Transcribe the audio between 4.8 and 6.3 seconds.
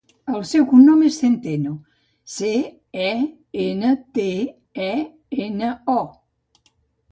e, ena, o.